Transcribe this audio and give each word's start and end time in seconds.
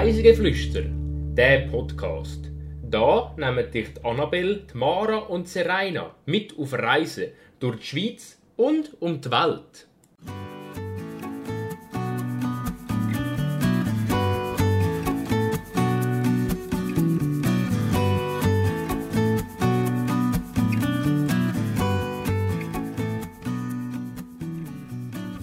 Reisegeflüster, 0.00 0.82
der 1.34 1.66
Podcast. 1.66 2.52
Da 2.88 3.34
nehmen 3.36 3.68
dich 3.68 3.94
die 3.94 4.04
Annabelle, 4.04 4.62
Mara 4.72 5.16
und 5.16 5.48
Serena 5.48 6.14
mit 6.24 6.56
auf 6.56 6.72
Reisen 6.72 7.32
durch 7.58 7.80
die 7.80 7.84
Schweiz 7.84 8.38
und 8.54 8.96
um 9.02 9.20
die 9.20 9.28
Welt. 9.28 9.88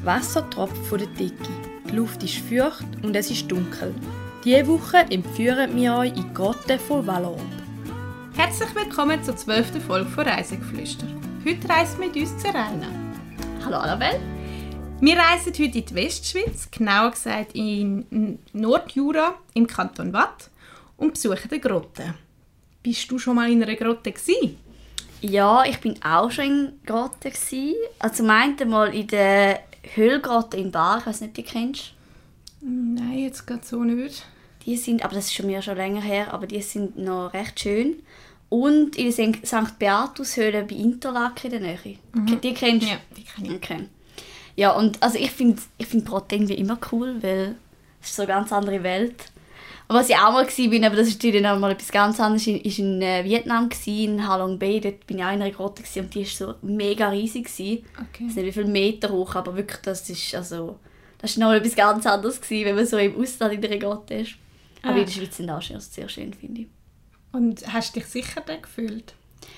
Wasser 0.05 0.49
tropft 0.49 0.77
von 0.85 0.99
der 0.99 1.09
Decke. 1.09 1.33
Die 1.91 1.95
Luft 1.97 2.23
ist 2.23 2.37
feucht 2.37 2.85
und 3.03 3.13
es 3.17 3.29
ist 3.29 3.51
dunkel. 3.51 3.93
Diese 4.45 4.67
Woche 4.67 4.97
entführen 5.09 5.75
wir 5.75 5.95
euch 5.95 6.09
in 6.09 6.17
die 6.17 6.33
Grotte 6.35 6.77
von 6.77 7.07
Valorb. 7.07 7.41
Herzlich 8.35 8.75
willkommen 8.75 9.23
zur 9.23 9.35
zwölften 9.35 9.81
Folge 9.81 10.07
von 10.07 10.23
Reisegeflüster. 10.23 11.07
Heute 11.43 11.67
reist 11.67 11.97
mit 11.97 12.15
uns 12.15 12.39
Serena. 12.39 12.87
Hallo 13.65 13.77
Annabelle. 13.77 14.19
Wir 15.01 15.17
reisen 15.17 15.51
heute 15.51 15.79
in 15.79 15.85
die 15.85 15.95
Westschweiz, 15.95 16.69
genauer 16.69 17.09
gesagt 17.09 17.55
in 17.55 18.37
Nordjura 18.53 19.33
im 19.55 19.65
Kanton 19.65 20.13
Watt 20.13 20.51
und 20.97 21.13
besuchen 21.13 21.49
die 21.51 21.59
Grotte. 21.59 22.13
Bist 22.83 23.09
du 23.09 23.17
schon 23.17 23.37
mal 23.37 23.51
in 23.51 23.63
einer 23.63 23.73
Grotte 23.73 24.11
gewesen? 24.11 24.59
Ja, 25.21 25.63
ich 25.65 25.79
bin 25.79 25.99
auch 26.03 26.29
schon 26.29 26.45
in 26.45 26.79
Grotte 26.85 27.31
Also 27.97 28.23
meinte 28.23 28.67
mal 28.67 28.93
in 28.93 29.07
der 29.07 29.61
Höhlgrotte 29.95 30.57
in 30.57 30.69
Bar, 30.69 30.99
ich 30.99 31.07
weiß 31.07 31.21
nicht, 31.21 31.29
ob 31.29 31.35
du 31.35 31.41
die 31.41 31.47
kennst. 31.47 31.93
Nein, 32.61 33.17
jetzt 33.17 33.47
gerade 33.47 33.65
so 33.65 33.83
nicht. 33.83 34.23
Die 34.65 34.77
sind, 34.77 35.03
aber 35.03 35.15
das 35.15 35.25
ist 35.25 35.33
schon 35.33 35.45
mir 35.47 35.61
schon 35.61 35.77
länger 35.77 36.01
her, 36.01 36.33
aber 36.33 36.47
die 36.47 36.61
sind 36.61 36.97
noch 36.97 37.33
recht 37.33 37.59
schön. 37.59 37.97
Und 38.49 38.95
in 38.95 39.11
der 39.11 39.33
St. 39.45 39.79
Beatus-Höhle 39.79 40.63
bei 40.63 40.75
Interlaken 40.75 41.51
in 41.51 41.51
der 41.51 41.59
Nähe. 41.59 41.97
Mhm. 42.13 42.41
Die 42.41 42.53
kennst 42.53 42.87
du? 42.87 42.91
Ja, 42.91 42.97
die 43.15 43.23
kenne 43.23 43.47
ich. 43.47 43.55
Okay. 43.55 43.85
Ja, 44.55 44.71
und 44.71 45.01
also 45.03 45.17
ich 45.17 45.31
finde 45.31 45.61
ich 45.77 45.87
find 45.87 46.05
Grotte 46.05 46.35
irgendwie 46.35 46.53
immer 46.53 46.77
cool, 46.91 47.17
weil 47.21 47.55
es 48.01 48.09
ist 48.09 48.15
so 48.15 48.21
eine 48.21 48.31
ganz 48.31 48.53
andere 48.53 48.81
Welt. 48.83 49.25
Und 49.87 49.95
was 49.95 50.09
ich 50.09 50.15
auch 50.15 50.31
mal 50.31 50.47
war, 50.47 50.87
aber 50.87 50.95
das 50.95 51.07
ist 51.07 51.15
natürlich 51.15 51.41
noch 51.43 51.59
mal 51.59 51.71
etwas 51.71 51.91
ganz 51.91 52.19
anderes, 52.19 52.47
war 52.47 52.55
in 52.55 53.01
äh, 53.01 53.23
Vietnam, 53.23 53.69
in 53.85 54.27
Halong 54.27 54.57
Bay. 54.57 54.79
Dort 54.79 55.05
bin 55.05 55.19
ich 55.19 55.23
auch 55.23 55.33
in 55.33 55.41
einer 55.41 55.51
Grotte 55.51 55.83
und 55.99 56.15
die 56.15 56.19
war 56.21 56.25
so 56.25 56.55
mega 56.63 57.09
riesig. 57.09 57.47
Okay. 57.47 57.83
Ich 58.17 58.27
weiß 58.27 58.35
nicht, 58.35 58.45
wie 58.45 58.51
viele 58.51 58.67
Meter 58.67 59.09
hoch, 59.09 59.35
aber 59.35 59.55
wirklich, 59.55 59.81
das 59.81 60.09
ist 60.09 60.33
also... 60.33 60.79
Das 61.19 61.39
war 61.39 61.47
noch 61.47 61.55
etwas 61.55 61.75
ganz 61.75 62.05
anderes, 62.05 62.41
gewesen, 62.41 62.65
wenn 62.65 62.75
man 62.75 62.85
so 62.85 62.97
im 62.97 63.19
Ausland 63.19 63.53
in 63.53 63.65
einer 63.65 63.77
Grotte 63.77 64.15
ist. 64.15 64.35
Aber 64.85 64.95
ah. 64.95 64.99
in 64.99 65.05
der 65.05 65.11
Schweiz 65.11 65.37
sind 65.37 65.49
auch 65.49 65.61
sehr 65.61 66.09
schön, 66.09 66.33
finde 66.33 66.61
ich. 66.61 66.67
Und 67.31 67.73
hast 67.73 67.95
du 67.95 67.99
dich 67.99 68.07
sicher 68.07 68.41
da 68.45 68.55
gefühlt? 68.55 69.13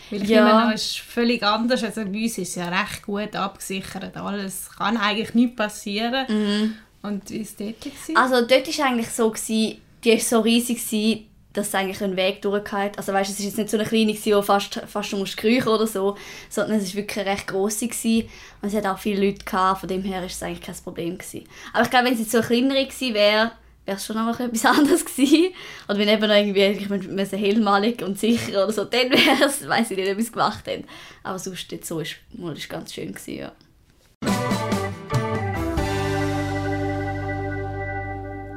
Weil 0.09 0.23
ich 0.23 0.29
ja. 0.29 0.61
finde, 0.61 0.75
es 0.75 0.85
ist 0.85 0.99
völlig 0.99 1.43
anders. 1.43 1.83
Also 1.83 2.05
bei 2.05 2.23
uns 2.23 2.37
ist 2.37 2.49
es 2.49 2.55
ja 2.55 2.69
recht 2.69 3.03
gut 3.03 3.35
abgesichert. 3.35 4.15
Alles 4.15 4.69
kann 4.77 4.97
eigentlich 4.97 5.33
nicht 5.33 5.55
passieren. 5.55 6.25
Mhm. 6.27 6.75
Und 7.03 7.29
wie 7.29 7.35
war 7.35 7.41
es 7.41 7.55
dort? 7.55 8.17
Also 8.17 8.47
dort 8.47 8.77
war 8.77 8.85
eigentlich 8.85 9.09
so, 9.09 9.29
gewesen, 9.29 9.81
die 10.03 10.11
war 10.11 10.19
so 10.19 10.39
riesig, 10.39 11.27
dass 11.53 11.67
es 11.67 11.75
eigentlich 11.75 12.01
einen 12.01 12.15
Weg 12.15 12.41
durchgeht. 12.41 12.97
Also 12.97 13.13
weißt, 13.13 13.31
es 13.31 13.39
war 13.39 13.45
jetzt 13.45 13.57
nicht 13.57 13.69
so 13.69 13.77
eine 13.77 13.87
kleine, 13.87 14.13
wo 14.13 14.41
fast, 14.41 14.81
fast 14.87 15.11
du 15.11 15.17
musst 15.17 15.37
kriechen 15.37 15.67
oder 15.67 15.87
so, 15.87 16.17
sondern 16.49 16.77
es 16.77 16.95
war 16.95 17.01
wirklich 17.01 17.19
eine 17.25 17.31
recht 17.31 17.47
grosse. 17.47 17.87
Gewesen. 17.87 18.29
Und 18.61 18.69
es 18.69 18.75
hat 18.75 18.85
auch 18.85 18.99
viele 18.99 19.25
Leute, 19.25 19.43
gehabt, 19.43 19.81
von 19.81 19.89
dem 19.89 20.03
her 20.03 20.19
war 20.19 20.25
es 20.25 20.41
eigentlich 20.41 20.61
kein 20.61 20.75
Problem. 20.75 21.17
Gewesen. 21.17 21.47
Aber 21.73 21.83
ich 21.83 21.89
glaube, 21.89 22.05
wenn 22.05 22.13
es 22.13 22.19
jetzt 22.19 22.31
so 22.31 22.39
eine 22.39 22.47
kleinere 22.47 22.85
gewesen 22.85 23.13
wäre, 23.13 23.51
wäre 23.87 23.97
es 23.97 24.05
schon 24.05 24.17
noch 24.17 24.39
etwas 24.39 24.65
anderes 24.77 25.05
gewesen. 25.05 25.53
Oder 25.87 25.97
wenn 25.97 26.09
eben 26.09 26.27
noch 26.27 26.35
irgendwie, 26.35 26.83
ich 26.83 26.89
meine, 26.89 27.25
hellmalig 27.25 28.03
und 28.03 28.19
sicher 28.19 28.63
oder 28.63 28.71
so, 28.71 28.83
dann 28.83 29.09
wäre 29.09 29.45
es, 29.45 29.67
weiss 29.67 29.89
ich 29.91 29.97
nicht, 29.97 30.11
ob 30.11 30.17
ich 30.17 30.25
es 30.25 30.31
gemacht 30.31 30.67
hätte. 30.67 30.87
Aber 31.23 31.39
sonst 31.39 31.71
jetzt 31.71 31.87
so 31.87 31.99
ist 31.99 32.17
es 32.55 32.69
ganz 32.69 32.93
schön 32.93 33.13
gewesen, 33.13 33.35
ja. 33.35 33.51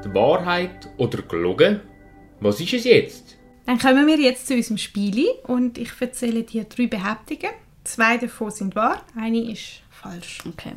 Die 0.05 0.15
Wahrheit 0.15 0.89
oder 0.97 1.23
gelogen? 1.23 1.81
Was 2.41 2.61
ist 2.61 2.73
es 2.73 2.85
jetzt? 2.85 3.37
Dann 3.67 3.79
kommen 3.79 4.07
wir 4.07 4.19
jetzt 4.19 4.49
zu 4.49 4.55
unserem 4.55 4.79
Spiel 4.79 5.27
und 5.45 5.79
ich 5.79 5.91
erzähle 6.01 6.43
dir 6.43 6.65
drei 6.65 6.87
Behauptungen. 6.87 7.53
Zwei 7.85 8.19
davon 8.19 8.51
sind 8.51 8.75
wahr, 8.75 9.05
eine 9.15 9.53
ist 9.53 9.83
falsch. 9.91 10.41
Okay. 10.49 10.73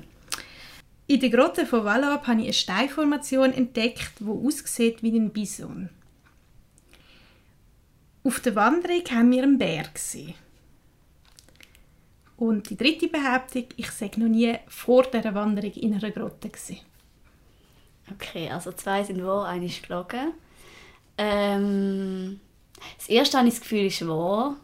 In 1.06 1.19
der 1.19 1.30
Grotte 1.30 1.66
von 1.66 1.84
Wallab 1.84 2.28
habe 2.28 2.41
ich 2.41 2.46
eine 2.46 2.53
Steinformation 2.53 3.52
entdeckt, 3.52 4.14
die 4.19 4.25
aussieht 4.25 5.03
wie 5.03 5.18
ein 5.18 5.31
Bison. 5.31 5.90
Auf 8.24 8.40
der 8.40 8.56
Wanderung 8.56 9.03
haben 9.12 9.31
wir 9.31 9.44
einen 9.44 9.58
Bär 9.58 9.84
gesehen. 9.94 10.34
Und 12.38 12.69
die 12.69 12.78
dritte 12.78 13.09
Behauptung, 13.09 13.66
ich 13.75 13.92
sei 13.92 14.12
noch 14.16 14.28
nie 14.28 14.56
vor 14.68 15.03
dieser 15.03 15.36
Wanderung 15.36 15.74
in 15.74 15.94
einer 15.94 16.12
Grotte 16.12 16.50
gesehen. 16.50 16.80
Okay, 18.12 18.50
also 18.50 18.72
zwei 18.72 19.03
sind 19.03 19.24
wahr, 19.25 19.47
eine 19.47 19.66
ist 19.66 19.86
gelogen. 19.86 20.34
Ähm, 21.18 22.40
das 22.97 23.09
erste 23.09 23.38
habe 23.38 23.47
ich 23.47 23.56
das 23.56 23.62
Gefühl, 23.62 23.86
ist 23.86 24.08
wahr. 24.08 24.58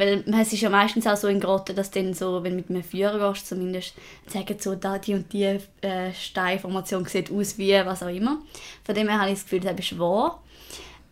Weil 0.00 0.24
es 0.40 0.50
ist 0.50 0.62
ja 0.62 0.70
meistens 0.70 1.06
auch 1.06 1.16
so 1.16 1.28
in 1.28 1.40
Grotten, 1.40 1.76
dass 1.76 1.90
dann 1.90 2.14
so, 2.14 2.42
wenn 2.42 2.52
du 2.52 2.56
mit 2.56 2.70
einem 2.70 2.82
Führer 2.82 3.32
gehst, 3.32 3.46
zumindest 3.46 3.94
sagen 4.26 4.56
so, 4.58 4.74
da 4.74 4.96
die 4.96 5.12
und 5.12 5.30
die 5.30 5.58
äh, 5.82 6.14
Steinformation 6.14 7.04
sieht 7.04 7.30
aus 7.30 7.58
wie 7.58 7.72
was 7.72 8.02
auch 8.02 8.08
immer. 8.08 8.38
Von 8.82 8.94
dem 8.94 9.10
her 9.10 9.20
habe 9.20 9.28
ich 9.28 9.34
das 9.34 9.44
Gefühl, 9.44 9.60
das 9.60 9.78
ist 9.78 9.98
wahr. 9.98 10.42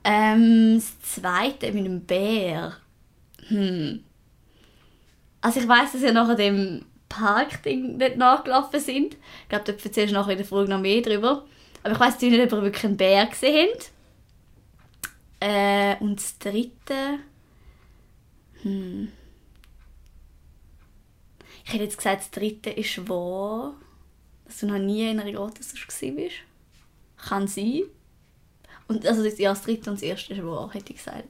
Ähm, 0.05 0.77
das 0.77 0.99
zweite 1.03 1.71
mit 1.73 1.85
dem 1.85 2.01
Bär. 2.01 2.79
Hm. 3.49 4.03
Also 5.43 5.61
ich 5.61 5.69
weiß, 5.69 5.93
dass 5.93 6.01
ihr 6.01 6.15
nachher 6.15 6.37
dem 6.37 6.87
Parkding 7.11 7.99
nicht 7.99 8.17
nachgelaufen 8.17 8.81
sind. 8.81 9.19
Ich 9.43 9.49
glaube, 9.51 9.67
da 9.67 9.73
erzählst 9.73 10.13
du 10.13 10.15
nachher 10.15 10.33
in 10.33 10.39
der 10.39 10.47
Folge 10.47 10.71
noch 10.71 10.81
mehr 10.81 11.03
drüber. 11.03 11.45
Aber 11.83 11.93
ich 11.93 12.01
weiß 12.01 12.19
nicht, 12.23 12.41
ob 12.41 12.53
ihr 12.53 12.63
wirklich 12.63 12.85
einen 12.87 12.97
Bär 12.97 13.27
gesehen 13.27 13.69
habt. 13.71 13.91
Äh, 15.41 16.03
und 16.03 16.17
das 16.17 16.39
dritte. 16.39 17.19
Hm. 18.63 19.09
Ich 21.65 21.73
hätte 21.73 21.85
jetzt 21.85 21.99
gesagt, 21.99 22.21
das 22.21 22.31
dritte 22.31 22.71
ist 22.71 23.09
wahr. 23.09 23.75
Dass 24.45 24.61
du 24.61 24.67
noch 24.67 24.79
nie 24.79 25.11
in 25.11 25.21
einer 25.21 25.33
Grotte 25.33 25.61
bist. 26.15 26.35
Kann 27.17 27.47
sein. 27.47 27.83
Und 28.87 29.07
also 29.07 29.23
das, 29.23 29.37
dritte 29.63 29.91
und 29.91 29.97
das 29.97 30.03
erste 30.03 30.33
ist 30.35 30.45
wahr, 30.45 30.73
hätte 30.73 30.93
ich 30.93 31.05
gesagt. 31.05 31.29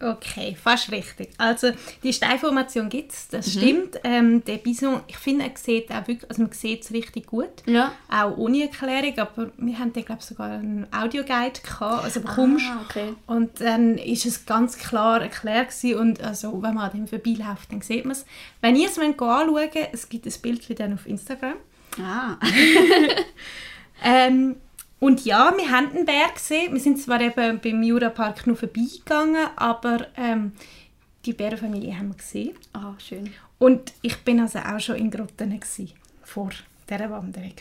Okay, 0.00 0.56
fast 0.60 0.92
richtig. 0.92 1.30
Also 1.38 1.72
die 2.04 2.12
Steinformation 2.12 2.88
gibt 2.88 3.12
es, 3.12 3.28
das 3.28 3.46
mhm. 3.46 3.58
stimmt. 3.58 4.00
Ähm, 4.04 4.44
der 4.44 4.58
Bison, 4.58 5.00
ich 5.08 5.18
finde, 5.18 5.44
er 5.44 5.56
sieht 5.56 5.90
auch 5.90 6.06
wirklich, 6.06 6.30
also 6.30 6.42
man 6.42 6.52
sieht 6.52 6.84
es 6.84 6.92
richtig 6.92 7.26
gut. 7.26 7.48
Ja. 7.66 7.92
Auch 8.08 8.36
ohne 8.36 8.62
Erklärung, 8.62 9.18
aber 9.18 9.50
wir 9.56 9.78
haben 9.78 9.92
da 9.92 10.00
glaube 10.02 10.22
sogar 10.22 10.52
einen 10.52 10.86
Audioguide 10.92 11.60
gehabt, 11.60 12.04
also 12.04 12.20
bekommst. 12.20 12.64
Ah, 12.68 12.80
okay. 12.88 13.14
Und 13.26 13.60
dann 13.60 13.98
ist 13.98 14.24
es 14.24 14.46
ganz 14.46 14.78
klar 14.78 15.20
erklärt 15.20 15.70
gewesen. 15.70 15.98
und 15.98 16.22
also 16.22 16.62
wenn 16.62 16.74
man 16.74 16.90
an 16.90 16.96
dem 16.96 17.08
vorbeiläuft, 17.08 17.72
dann 17.72 17.80
sieht 17.80 18.04
man 18.04 18.12
es. 18.12 18.24
Wenn 18.60 18.76
ihr 18.76 18.88
es 18.88 18.98
anschauen 18.98 19.50
wollt, 19.52 19.72
es 19.92 20.08
gibt 20.08 20.26
ein 20.26 20.32
Bild 20.42 20.78
dann 20.78 20.94
auf 20.94 21.06
Instagram. 21.06 21.54
Ah. 22.00 22.36
ähm, 24.04 24.56
und 25.00 25.24
ja, 25.24 25.52
wir 25.56 25.70
haben 25.70 25.90
einen 25.90 26.04
Bär 26.04 26.28
gesehen. 26.34 26.72
Wir 26.72 26.80
sind 26.80 26.98
zwar 27.00 27.20
eben 27.20 27.60
beim 27.60 27.82
Jurapark 27.82 28.46
nur 28.46 28.56
vorbeigegangen, 28.56 29.48
aber 29.56 30.06
ähm, 30.16 30.52
die 31.24 31.32
Bärenfamilie 31.32 31.96
haben 31.96 32.08
wir 32.08 32.16
gesehen. 32.16 32.56
Ah, 32.72 32.94
schön. 32.98 33.32
Und 33.58 33.92
ich 34.02 34.16
bin 34.24 34.40
also 34.40 34.58
auch 34.58 34.80
schon 34.80 34.96
in 34.96 35.10
Grotten 35.10 35.50
gewesen, 35.50 35.92
vor 36.22 36.50
dieser 36.88 37.10
Wanderung. 37.10 37.54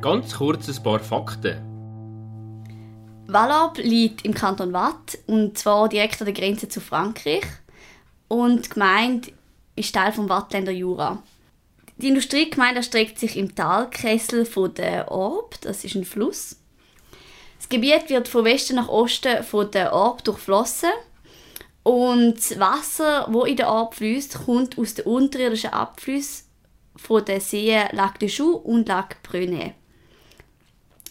Ganz 0.00 0.34
kurz 0.34 0.68
ein 0.68 0.82
paar 0.82 1.00
Fakten. 1.00 1.72
Wallab 3.26 3.78
liegt 3.78 4.24
im 4.24 4.34
Kanton 4.34 4.72
Watt 4.72 5.18
und 5.26 5.56
zwar 5.56 5.88
direkt 5.88 6.20
an 6.20 6.26
der 6.26 6.34
Grenze 6.34 6.68
zu 6.68 6.80
Frankreich. 6.80 7.44
Und 8.28 8.66
die 8.66 8.70
Gemeinde 8.70 9.32
ist 9.76 9.94
Teil 9.94 10.12
vom 10.12 10.28
Wattländer 10.28 10.72
Jura. 10.72 11.22
Die 12.02 12.08
Industriegemeinde 12.08 12.78
erstreckt 12.78 13.20
sich 13.20 13.36
im 13.36 13.54
Talkessel 13.54 14.44
von 14.44 14.74
der 14.74 15.12
Orb, 15.12 15.60
das 15.60 15.84
ist 15.84 15.94
ein 15.94 16.04
Fluss. 16.04 16.56
Das 17.58 17.68
Gebiet 17.68 18.10
wird 18.10 18.26
von 18.26 18.44
Westen 18.44 18.74
nach 18.74 18.88
Osten 18.88 19.44
von 19.44 19.70
der 19.70 19.92
Orb 19.92 20.24
durchflossen 20.24 20.90
und 21.84 22.34
das 22.34 22.58
Wasser, 22.58 23.28
wo 23.30 23.44
in 23.44 23.56
der 23.56 23.68
Orb 23.68 23.94
fließt, 23.94 24.46
kommt 24.46 24.78
aus 24.78 24.94
den 24.94 25.04
unterirdischen 25.04 25.70
Abflüssen 25.70 26.46
von 26.96 27.24
den 27.24 27.40
Seen 27.40 27.86
Lac 27.92 28.18
de 28.18 28.28
Joux 28.28 28.56
und 28.56 28.88
Lac 28.88 29.22
Brunet. 29.22 29.74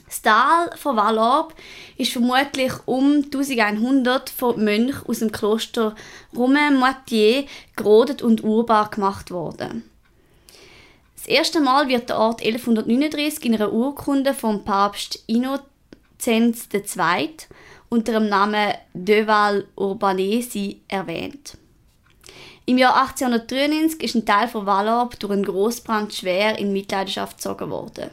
Das 0.06 0.22
Tal 0.22 0.76
von 0.76 0.98
Valorb 0.98 1.56
ist 1.96 2.12
vermutlich 2.12 2.74
um 2.86 3.24
1100 3.24 4.30
von 4.30 4.62
Mönchen 4.62 5.08
aus 5.08 5.20
dem 5.20 5.32
Kloster 5.32 5.96
Romain-Moitié 6.36 7.48
gerodet 7.78 8.22
und 8.22 8.44
urbar 8.44 8.90
gemacht 8.90 9.32
worden. 9.32 9.90
Das 11.22 11.28
erste 11.28 11.62
Mal 11.62 11.88
wird 11.88 12.10
der 12.10 12.18
Ort 12.18 12.42
1139 12.42 13.46
in 13.46 13.54
einer 13.54 13.72
Urkunde 13.72 14.34
vom 14.34 14.66
Papst 14.66 15.24
Innozenz 15.28 16.68
II. 16.74 17.30
unter 17.90 18.14
dem 18.14 18.28
Namen 18.28 18.74
Deval 18.96 19.68
Urbanesi 19.76 20.82
erwähnt. 20.88 21.58
Im 22.66 22.80
Jahr 22.80 23.00
1893 23.04 24.02
ist 24.02 24.16
ein 24.16 24.26
Teil 24.26 24.48
von 24.48 24.66
Wallorb 24.66 25.20
durch 25.20 25.34
einen 25.34 25.46
Großbrand 25.46 26.12
schwer 26.12 26.58
in 26.58 26.74
Mitleidenschaft 26.74 27.38
gezogen 27.38 27.70
worden. 27.70 28.10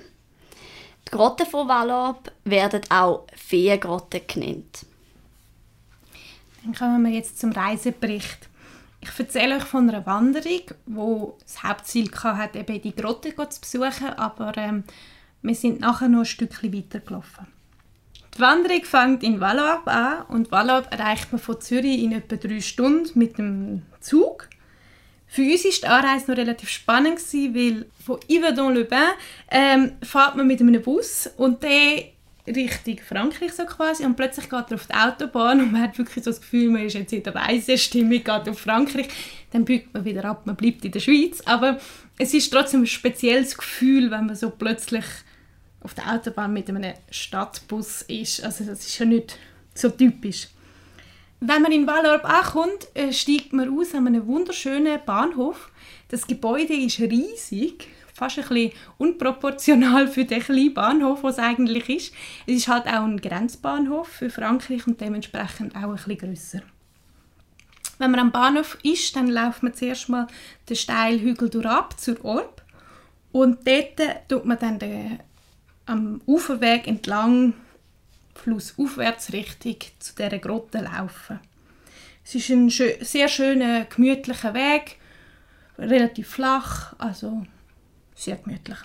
Die 1.06 1.10
Grotten 1.10 1.46
von 1.46 1.66
Wallorb 1.66 2.30
werden 2.44 2.82
auch 2.90 3.24
Feengrotten 3.34 4.20
genannt. 4.26 4.84
Dann 6.62 6.74
kommen 6.74 7.02
wir 7.06 7.12
jetzt 7.12 7.40
zum 7.40 7.52
Reisebericht. 7.52 8.47
Ich 9.12 9.18
erzähle 9.18 9.56
euch 9.56 9.64
von 9.64 9.88
einer 9.88 10.06
Wanderung, 10.06 10.62
wo 10.86 11.36
das 11.42 11.62
Hauptziel 11.62 12.10
hatte, 12.12 12.60
eben 12.60 12.82
die 12.82 12.94
Grotte 12.94 13.34
zu 13.34 13.60
besuchen, 13.60 14.10
aber 14.16 14.56
ähm, 14.56 14.84
wir 15.42 15.54
sind 15.54 15.80
nachher 15.80 16.08
noch 16.08 16.20
ein 16.20 16.24
Stückchen 16.24 16.72
weiter 16.72 17.00
gelaufen. 17.00 17.46
Die 18.36 18.40
Wanderung 18.40 18.84
fängt 18.84 19.22
in 19.22 19.40
Wallorb 19.40 19.88
an 19.88 20.22
und 20.28 20.52
Wallorb 20.52 20.92
erreicht 20.92 21.32
man 21.32 21.40
von 21.40 21.60
Zürich 21.60 22.02
in 22.02 22.12
etwa 22.12 22.36
drei 22.36 22.60
Stunden 22.60 23.18
mit 23.18 23.38
dem 23.38 23.82
Zug. 24.00 24.48
Für 25.26 25.42
uns 25.42 25.64
war 25.64 25.72
die 25.72 25.86
Anreise 25.86 26.30
noch 26.30 26.38
relativ 26.38 26.68
spannend, 26.68 27.18
weil 27.18 27.86
von 28.04 28.18
Yverdon-le-Bain 28.30 29.10
ähm, 29.50 29.92
fährt 30.02 30.36
man 30.36 30.46
mit 30.46 30.60
einem 30.60 30.80
Bus 30.80 31.28
und 31.36 31.62
der 31.62 32.04
Richtung 32.54 32.98
Frankreich 32.98 33.52
so 33.52 33.64
quasi. 33.64 34.04
Und 34.04 34.16
plötzlich 34.16 34.48
geht 34.48 34.70
er 34.70 34.74
auf 34.74 34.86
die 34.86 34.94
Autobahn 34.94 35.60
und 35.60 35.72
man 35.72 35.82
hat 35.82 35.98
wirklich 35.98 36.24
so 36.24 36.30
das 36.30 36.40
Gefühl, 36.40 36.70
man 36.70 36.86
ist 36.86 36.94
jetzt 36.94 37.12
in 37.12 37.22
der 37.22 37.34
Reisestimmung, 37.34 38.10
geht 38.10 38.28
auf 38.28 38.58
Frankreich, 38.58 39.08
dann 39.52 39.64
biegt 39.64 39.94
man 39.94 40.04
wieder 40.04 40.24
ab, 40.24 40.46
man 40.46 40.56
bleibt 40.56 40.84
in 40.84 40.92
der 40.92 41.00
Schweiz, 41.00 41.40
aber 41.44 41.78
es 42.18 42.34
ist 42.34 42.50
trotzdem 42.52 42.82
ein 42.82 42.86
spezielles 42.86 43.56
Gefühl, 43.56 44.10
wenn 44.10 44.26
man 44.26 44.36
so 44.36 44.50
plötzlich 44.50 45.04
auf 45.80 45.94
der 45.94 46.12
Autobahn 46.12 46.52
mit 46.52 46.68
einem 46.68 46.94
Stadtbus 47.10 48.02
ist, 48.02 48.42
also 48.44 48.64
das 48.64 48.80
ist 48.80 48.98
ja 48.98 49.06
nicht 49.06 49.38
so 49.74 49.88
typisch. 49.88 50.48
Wenn 51.40 51.62
man 51.62 51.70
in 51.70 51.86
Wallorb 51.86 52.24
ankommt, 52.24 52.88
äh, 52.94 53.12
steigt 53.12 53.52
man 53.52 53.78
aus 53.78 53.94
an 53.94 54.08
einem 54.08 54.26
wunderschönen 54.26 54.98
Bahnhof. 55.06 55.70
Das 56.08 56.26
Gebäude 56.26 56.74
ist 56.74 56.98
riesig, 56.98 57.86
fast 58.18 58.38
ein 58.38 58.48
bisschen 58.48 58.72
unproportional 58.98 60.08
für 60.08 60.24
den 60.24 60.42
kleinen 60.42 60.74
Bahnhof, 60.74 61.22
was 61.22 61.38
eigentlich 61.38 61.88
ist. 61.88 62.14
Es 62.46 62.56
ist 62.56 62.68
halt 62.68 62.86
auch 62.86 63.04
ein 63.04 63.20
Grenzbahnhof 63.20 64.08
für 64.08 64.30
Frankreich 64.30 64.86
und 64.86 65.00
dementsprechend 65.00 65.76
auch 65.76 65.82
ein 65.82 65.94
bisschen 65.94 66.18
grösser. 66.18 66.60
Wenn 67.98 68.10
man 68.10 68.20
am 68.20 68.32
Bahnhof 68.32 68.78
ist, 68.82 69.16
dann 69.16 69.28
läuft 69.28 69.62
man 69.62 69.74
zuerst 69.74 70.08
mal 70.08 70.26
den 70.68 70.76
steilen 70.76 71.20
Hügel 71.20 71.48
durch 71.48 71.96
zur 71.96 72.24
Orb 72.24 72.62
und 73.32 73.66
dort 73.66 74.28
tut 74.28 74.44
man 74.44 74.58
dann 74.58 74.78
den, 74.78 75.18
am 75.86 76.20
Uferweg 76.26 76.86
entlang 76.86 77.54
flussaufwärts 78.34 79.32
richtig 79.32 79.94
zu 79.98 80.14
dieser 80.14 80.38
Grotte 80.38 80.78
laufen. 80.78 81.40
Es 82.24 82.34
ist 82.34 82.50
ein 82.50 82.70
sehr 82.70 83.28
schöner, 83.28 83.86
gemütlicher 83.86 84.54
Weg, 84.54 84.96
relativ 85.78 86.28
flach, 86.28 86.94
also 86.98 87.46
sehr 88.18 88.36
gemütlich. 88.36 88.78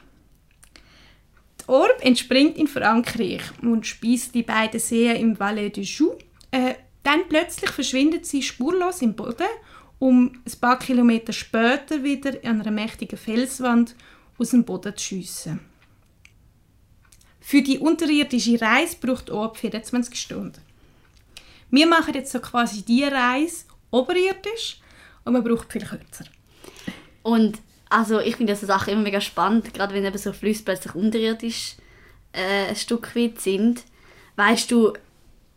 Die 1.62 1.69
Orb 1.69 1.97
entspringt 2.01 2.57
in 2.57 2.68
Frankreich 2.68 3.41
und 3.62 3.88
speist 3.88 4.35
die 4.35 4.44
beiden 4.44 4.80
Seen 4.80 5.15
im 5.15 5.39
Valais 5.39 5.71
du 5.71 5.81
Joux. 5.81 6.18
Äh, 6.51 6.75
dann 7.03 7.27
plötzlich 7.27 7.71
verschwindet 7.71 8.25
sie 8.25 8.41
spurlos 8.41 9.01
im 9.01 9.15
Boden, 9.15 9.47
um 10.00 10.41
ein 10.45 10.59
paar 10.59 10.80
Kilometer 10.80 11.33
später 11.33 12.03
wieder 12.03 12.31
an 12.44 12.62
einer 12.62 12.71
mächtigen 12.71 13.18
Felswand 13.18 13.95
aus 14.38 14.51
dem 14.51 14.63
Boden 14.63 14.95
zu 14.95 15.03
schiessen. 15.03 15.59
Für 17.39 17.62
die 17.62 17.80
unterirdische 17.80 18.59
Reise 18.62 18.97
braucht 19.01 19.27
die 19.27 19.31
Orb 19.33 19.57
24 19.57 20.19
Stunden. 20.19 20.62
Wir 21.69 21.88
machen 21.88 22.13
jetzt 22.13 22.31
so 22.31 22.39
quasi 22.39 22.83
die 22.83 23.03
Reise 23.03 23.65
oberirdisch 23.91 24.80
und 25.25 25.33
man 25.33 25.44
braucht 25.44 25.71
viel 25.71 25.83
kürzer. 25.83 26.25
Und 27.21 27.59
also 27.94 28.19
ich 28.19 28.36
finde 28.38 28.54
diese 28.54 28.66
Sache 28.66 28.92
immer 28.92 29.04
mega 29.04 29.22
spannend, 29.22 29.72
gerade 29.74 29.94
wenn 29.94 30.04
eben 30.04 30.18
so 30.18 30.34
Flüsse 30.34 30.63
plötzlich 30.63 30.95
unterirdisch 30.95 31.75
äh, 32.31 32.69
ein 32.69 32.75
Stück 32.75 33.16
weit 33.16 33.40
sind. 33.40 33.84
Weißt 34.36 34.72
du, 34.72 34.90
ob 34.90 34.98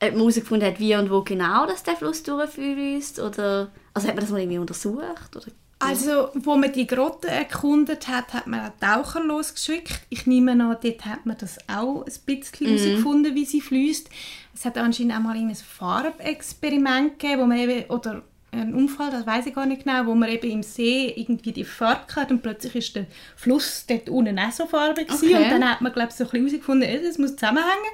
man 0.01 0.19
herausgefunden 0.19 0.69
hat, 0.69 0.79
wie 0.79 0.95
und 0.95 1.11
wo 1.11 1.23
genau 1.23 1.67
dass 1.67 1.83
der 1.83 1.97
Fluss 1.97 2.23
durchfließt? 2.23 3.21
Oder 3.21 3.71
also 3.95 4.09
hat 4.09 4.15
man 4.15 4.23
das 4.23 4.31
mal 4.31 4.41
irgendwie 4.41 4.59
untersucht? 4.59 5.35
Oder? 5.35 5.47
Also, 5.79 6.31
wo 6.35 6.57
man 6.57 6.73
die 6.73 6.87
Grotte 6.87 7.29
erkundet 7.29 8.09
hat, 8.09 8.35
hat 8.35 8.47
man 8.47 8.61
einen 8.61 8.81
Taucher 8.81 9.23
losgeschickt. 9.23 10.01
Ich 10.11 10.27
nehme 10.27 10.53
an, 10.53 10.77
dort 10.83 11.05
hat 11.05 11.25
man 11.25 11.37
das 11.39 11.59
auch 11.69 12.03
ein 12.03 12.13
bisschen 12.27 12.67
mhm. 12.67 12.79
herausgefunden, 12.79 13.35
wie 13.35 13.45
sie 13.47 13.61
fließt. 13.63 14.11
Es 14.55 14.65
hat 14.65 14.77
anscheinend 14.77 15.15
auch 15.15 15.21
mal 15.21 15.37
ein 15.37 15.55
Farbexperiment 15.55 17.19
gegeben, 17.19 17.43
wo 17.43 17.47
man 17.47 17.59
eben, 17.59 17.91
oder 17.91 18.23
ein 18.53 18.75
Unfall, 18.75 19.11
das 19.11 19.27
weiß 19.27 19.47
ich 19.47 19.55
gar 19.55 19.67
nicht 19.67 19.85
genau, 19.85 20.07
wo 20.07 20.15
man 20.15 20.29
eben 20.29 20.51
im 20.51 20.63
See 20.63 21.13
irgendwie 21.17 21.53
die 21.53 21.65
Farbe 21.65 22.15
hat 22.15 22.31
und 22.31 22.43
plötzlich 22.43 22.75
ist 22.77 22.97
der 22.97 23.07
Fluss 23.37 23.85
dort 23.87 24.09
unten 24.09 24.39
auch 24.39 24.53
so 24.53 24.67
farbig 24.67 25.11
okay. 25.13 25.35
und 25.35 25.51
dann 25.51 25.69
hat 25.69 25.81
man 25.81 25.93
glaube 25.93 26.09
ich 26.11 26.15
so 26.15 26.25
ein 26.25 26.31
bisschen 26.31 26.47
herausgefunden, 26.47 27.03
das 27.05 27.19
muss 27.19 27.37
zusammenhängen. 27.37 27.93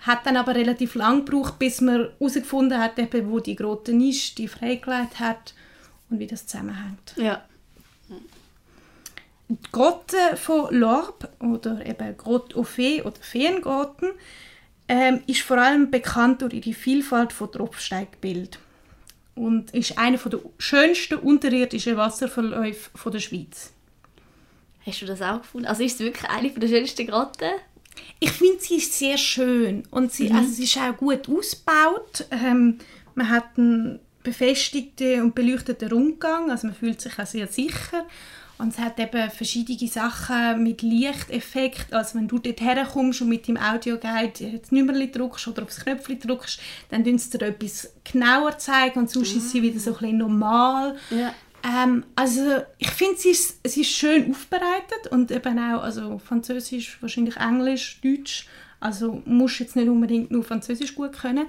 Hat 0.00 0.26
dann 0.26 0.36
aber 0.36 0.54
relativ 0.54 0.96
lang 0.96 1.24
gebraucht, 1.24 1.58
bis 1.58 1.80
man 1.80 2.08
herausgefunden 2.18 2.78
hat, 2.78 2.98
eben, 2.98 3.30
wo 3.30 3.40
die 3.40 3.56
Grotte 3.56 3.92
ist, 3.92 4.36
die 4.36 4.48
freigelegt 4.48 5.18
hat 5.18 5.54
und 6.10 6.18
wie 6.18 6.26
das 6.26 6.46
zusammenhängt. 6.46 7.14
Ja. 7.16 7.42
Die 9.48 9.56
Grotte 9.72 10.36
von 10.36 10.74
Lorb 10.74 11.28
oder 11.40 11.84
eben 11.86 12.16
Grotte 12.16 12.56
aux 12.56 12.66
Fées 12.66 13.02
oder 13.02 13.16
Feengrotten 13.20 14.10
ähm, 14.88 15.22
ist 15.26 15.42
vor 15.42 15.58
allem 15.58 15.90
bekannt 15.90 16.42
durch 16.42 16.54
ihre 16.54 16.74
Vielfalt 16.74 17.32
von 17.32 17.50
Tropfsteingebilden 17.50 18.63
und 19.34 19.72
ist 19.72 19.98
einer 19.98 20.18
der 20.18 20.40
schönsten 20.58 21.16
unterirdischen 21.16 21.96
Wasserverläufe 21.96 23.10
der 23.10 23.18
Schweiz. 23.18 23.72
Hast 24.86 25.02
du 25.02 25.06
das 25.06 25.22
auch 25.22 25.40
gefunden? 25.40 25.66
Also 25.66 25.82
ist 25.82 25.94
es 25.94 26.06
wirklich 26.06 26.30
eine 26.30 26.50
der 26.50 26.68
schönsten 26.68 27.06
Grotten? 27.06 27.50
Ich 28.20 28.30
finde, 28.32 28.60
sie 28.60 28.76
ist 28.76 28.92
sehr 28.92 29.18
schön 29.18 29.84
und 29.90 30.12
sie, 30.12 30.28
mhm. 30.28 30.36
also 30.36 30.50
sie 30.50 30.64
ist 30.64 30.76
auch 30.78 30.96
gut 30.96 31.28
ausgebaut. 31.28 32.26
Ähm, 32.30 32.78
man 33.14 33.28
hat 33.28 33.56
einen 33.56 34.00
befestigten 34.22 35.22
und 35.22 35.34
beleuchteten 35.34 35.90
Rundgang, 35.90 36.50
also 36.50 36.66
man 36.66 36.76
fühlt 36.76 37.00
sich 37.00 37.18
auch 37.18 37.26
sehr 37.26 37.46
sicher. 37.46 38.06
Und 38.56 38.68
es 38.68 38.78
hat 38.78 39.00
eben 39.00 39.30
verschiedene 39.30 39.88
Sachen 39.88 40.62
mit 40.62 40.82
Lichteffekt. 40.82 41.92
Also 41.92 42.18
wenn 42.18 42.28
du 42.28 42.38
dort 42.38 42.60
herkommst 42.60 43.20
und 43.20 43.28
mit 43.28 43.48
dem 43.48 43.56
Audioguide 43.56 44.58
das 44.60 44.70
Nummerli 44.70 45.10
drückst 45.10 45.48
oder 45.48 45.64
aufs 45.64 45.80
Knöpfchen 45.80 46.20
drückst, 46.20 46.60
dann 46.90 47.04
zeigen 47.04 47.18
sie 47.18 47.36
dir 47.36 47.46
etwas 47.46 47.92
genauer 48.04 48.56
zeigen 48.58 49.00
und 49.00 49.10
sonst 49.10 49.34
ist 49.34 49.50
sie 49.50 49.62
wieder 49.62 49.80
so 49.80 49.90
ein 49.90 49.98
bisschen 49.98 50.18
normal. 50.18 50.96
Ja. 51.10 51.34
Ähm, 51.64 52.04
also 52.14 52.62
ich 52.78 52.90
finde, 52.90 53.16
sie 53.16 53.30
ist, 53.30 53.66
sie 53.66 53.80
ist 53.80 53.90
schön 53.90 54.30
aufbereitet 54.30 55.08
und 55.10 55.30
eben 55.30 55.58
auch 55.58 55.82
also 55.82 56.18
Französisch, 56.18 56.98
wahrscheinlich 57.00 57.36
Englisch, 57.36 58.00
Deutsch. 58.02 58.46
Also 58.78 59.22
musst 59.24 59.60
jetzt 59.60 59.76
nicht 59.76 59.88
unbedingt 59.88 60.30
nur 60.30 60.44
Französisch 60.44 60.94
gut 60.94 61.12
können. 61.12 61.46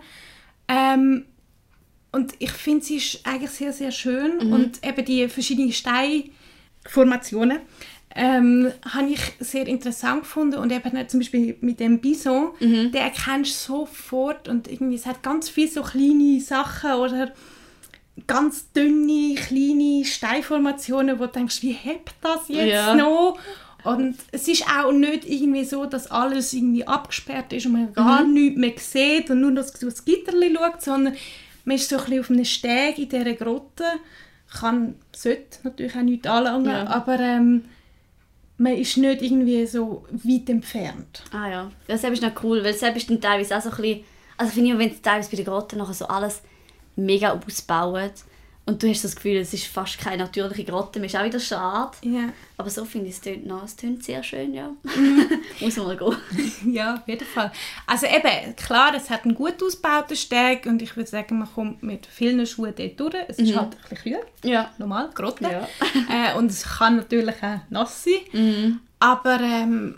Ähm, 0.67 1.25
und 2.13 2.33
ich 2.39 2.51
finde, 2.51 2.85
sie 2.85 2.95
ist 2.95 3.27
eigentlich 3.27 3.51
sehr, 3.51 3.74
sehr 3.74 3.91
schön. 3.91 4.38
Mhm. 4.38 4.53
Und 4.53 4.88
eben 4.88 5.03
die 5.03 5.27
verschiedenen 5.27 5.74
Steinformationen 6.86 7.60
ähm, 8.18 8.72
habe 8.89 9.10
ich 9.10 9.20
sehr 9.39 9.68
interessant 9.68 10.22
gefunden. 10.22 10.58
Und 10.58 10.72
eben 10.72 11.10
zum 11.10 11.20
Beispiel 11.20 11.58
mit 11.62 11.80
dem 11.80 12.00
Bison, 12.00 12.51
mhm. 12.60 12.92
den 12.92 12.96
erkennst 12.96 13.68
du 13.68 13.86
sofort. 13.86 14.48
Und 14.48 14.72
irgendwie, 14.72 14.96
es 14.96 15.06
hat 15.06 15.22
ganz 15.22 15.50
viele 15.50 15.70
so 15.70 15.82
kleine 15.82 16.39
Sachen 16.39 16.94
oder 16.94 17.34
ganz 18.27 18.72
dünne, 18.72 19.36
kleine 19.36 20.06
Steinformationen, 20.06 21.20
wo 21.20 21.25
du 21.25 21.32
denkst, 21.32 21.62
wie 21.62 21.74
hebt 21.74 22.13
das 22.22 22.48
jetzt 22.48 22.72
ja. 22.72 22.96
noch? 22.96 23.38
Und 23.84 24.15
es 24.32 24.48
ist 24.48 24.65
auch 24.68 24.92
nicht 24.92 25.30
irgendwie 25.30 25.63
so, 25.65 25.86
dass 25.86 26.10
alles 26.10 26.54
irgendwie 26.54 26.88
abgesperrt 26.88 27.54
ist 27.54 27.68
und 27.68 27.74
man 27.74 27.94
gar 27.94 28.24
mhm. 28.24 28.34
nichts 28.34 28.60
mehr 28.60 28.74
sieht 28.77 29.30
und 29.30 29.42
nur 29.42 29.51
das, 29.51 29.74
das 29.74 30.04
Gitterli 30.06 30.56
schaut, 30.56 30.82
sondern 30.82 31.15
man 31.65 31.75
ist 31.75 31.89
so 31.89 31.98
ein 31.98 32.20
auf 32.20 32.32
einem 32.32 32.46
Steg 32.46 32.98
in 32.98 33.10
dieser 33.10 33.34
Grotte. 33.34 33.84
Kann, 34.59 34.95
sollte 35.15 35.59
natürlich 35.63 35.95
auch 35.95 36.01
nichts 36.01 36.27
anlangen, 36.27 36.65
ja. 36.65 36.88
aber 36.88 37.19
ähm, 37.19 37.65
man 38.57 38.74
ist 38.74 38.97
nicht 38.97 39.21
irgendwie 39.21 39.65
so 39.65 40.05
weit 40.12 40.50
entfernt. 40.50 41.24
Ah 41.31 41.50
ja, 41.50 41.71
das 41.88 42.03
ist 42.03 42.21
noch 42.21 42.43
cool, 42.43 42.63
weil 42.63 42.74
selbst 42.74 42.97
ist 42.97 43.09
dann 43.09 43.21
teilweise 43.21 43.57
auch 43.57 43.62
so 43.62 43.69
ein 43.69 43.75
bisschen, 43.75 44.03
also 44.38 44.51
finde 44.53 44.71
ich, 44.71 44.77
wenn 44.77 44.91
es 44.91 45.01
teilweise 45.01 45.29
bei 45.29 45.35
der 45.38 45.45
Grotte 45.45 45.77
nachher 45.77 45.93
so 45.93 46.07
alles 46.07 46.41
mega 46.95 47.33
ausbauen 47.33 48.12
Und 48.67 48.81
du 48.81 48.89
hast 48.89 49.03
das 49.03 49.15
Gefühl, 49.15 49.38
es 49.38 49.53
ist 49.53 49.67
fast 49.67 50.00
keine 50.00 50.24
natürliche 50.24 50.63
Grotte 50.63 51.00
mehr. 51.00 51.05
Ist 51.05 51.15
auch 51.15 51.24
wieder 51.24 51.39
schade. 51.39 51.91
Ja. 52.01 52.29
Aber 52.57 52.67
so 52.72 52.84
finde 52.84 53.10
ich 53.10 53.13
es 53.15 53.22
tönt 53.22 53.45
noch. 53.45 53.63
Es 53.63 53.75
tönt 53.75 54.03
sehr 54.03 54.24
schön, 54.24 54.55
ja. 54.55 54.69
Mhm. 54.84 55.29
Muss 55.60 55.77
man 55.77 55.86
mal 55.88 55.98
gehen. 55.98 56.15
Ja, 56.74 56.95
auf 56.95 57.07
jeden 57.07 57.27
Fall. 57.27 57.51
Also 57.86 58.07
eben, 58.07 58.55
klar, 58.55 58.93
es 58.95 59.12
hat 59.12 59.24
einen 59.25 59.36
gut 59.36 59.62
ausgebauten 59.62 60.17
Steg 60.17 60.65
und 60.65 60.81
ich 60.81 60.95
würde 60.98 61.07
sagen, 61.10 61.38
man 61.38 61.48
kommt 61.53 61.84
mit 61.84 62.07
vielen 62.07 62.43
Schuhen 62.48 62.74
dort 62.75 63.00
durch. 63.00 63.13
Es 63.27 63.38
ist 63.38 63.55
halt 63.55 63.75
ein 63.75 63.89
bisschen 63.89 63.98
kühl, 64.13 64.19
Ja. 64.51 64.72
normal, 64.79 65.12
Grotte. 65.13 65.43
Ja. 65.43 65.67
Äh, 66.34 66.36
und 66.36 66.50
es 66.50 66.63
kann 66.63 66.95
natürlich 66.98 67.36
auch 67.43 67.60
nass 67.69 68.03
sein. 68.03 68.79
Aber 69.00 69.39
ähm, 69.41 69.95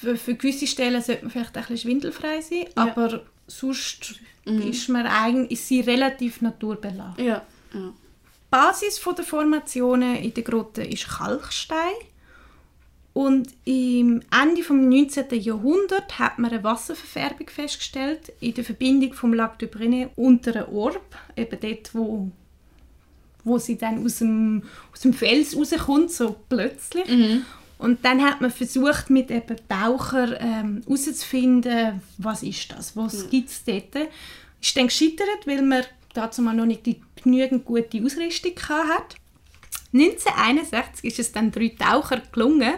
für, 0.00 0.16
für 0.16 0.34
gewisse 0.34 0.66
Stellen 0.66 1.00
sollte 1.02 1.22
man 1.22 1.30
vielleicht 1.30 1.56
ein 1.56 1.62
bisschen 1.62 1.78
schwindelfrei 1.78 2.40
sein. 2.40 2.64
Aber 2.74 3.22
sonst 3.46 4.16
ist, 4.44 4.88
man 4.88 5.06
eigentlich, 5.06 5.52
ist 5.52 5.68
sie 5.68 5.80
relativ 5.82 6.40
naturbelassen. 6.40 7.24
Ja. 7.24 7.42
Ja. 7.72 7.92
Die 8.52 8.56
Basis 8.56 9.00
der 9.16 9.24
Formationen 9.24 10.16
in 10.16 10.34
der 10.34 10.42
Grotte 10.42 10.82
ist 10.82 11.08
Kalkstein. 11.08 11.94
Und 13.12 13.48
im 13.64 14.22
Ende 14.30 14.62
des 14.62 14.70
19. 14.70 15.40
Jahrhunderts 15.40 16.18
hat 16.18 16.38
man 16.38 16.50
eine 16.50 16.62
Wasserverfärbung 16.62 17.48
festgestellt 17.48 18.32
in 18.40 18.54
der 18.54 18.64
Verbindung 18.64 19.12
vom 19.14 19.34
Lac 19.34 19.58
de 19.58 19.68
Brenay 19.68 20.08
und 20.16 20.46
der 20.46 20.72
Orb, 20.72 21.16
eben 21.36 21.58
dort, 21.60 21.94
wo, 21.94 22.30
wo 23.44 23.58
sie 23.58 23.76
dann 23.76 24.04
aus 24.04 24.18
dem, 24.18 24.62
aus 24.92 25.00
dem 25.00 25.12
Fels 25.12 25.56
rauskommt, 25.56 26.10
so 26.12 26.36
plötzlich. 26.48 27.08
Und 27.78 28.04
dann 28.04 28.22
hat 28.22 28.40
man 28.40 28.50
versucht, 28.50 29.10
mit 29.10 29.30
eben 29.30 29.56
Tauchern 29.68 30.36
ähm, 30.38 30.82
herauszufinden, 30.86 32.02
was 32.18 32.42
ist 32.42 32.72
das, 32.72 32.96
was 32.96 33.28
gibt 33.30 33.48
es 33.48 33.64
dort. 33.64 34.08
Ist 34.60 34.76
dann 34.76 34.86
gescheitert, 34.86 35.46
weil 35.46 35.62
man 35.62 35.84
dazu 36.14 36.42
mal 36.42 36.54
noch 36.54 36.66
nicht 36.66 36.86
die 36.86 37.00
genügend 37.22 37.64
gute 37.64 38.02
Ausrüstung 38.02 38.54
hatte. 38.68 39.16
1961 39.92 41.04
ist 41.04 41.18
es 41.18 41.32
dann 41.32 41.50
drei 41.50 41.74
Taucher 41.76 42.22
gelungen, 42.32 42.74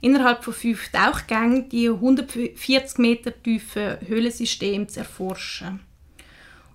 innerhalb 0.00 0.42
von 0.42 0.54
fünf 0.54 0.88
Tauchgängen 0.90 1.68
die 1.68 1.90
140 1.90 2.98
Meter 2.98 3.42
tiefe 3.42 3.98
Höhlensystem 4.06 4.88
zu 4.88 5.00
erforschen. 5.00 5.80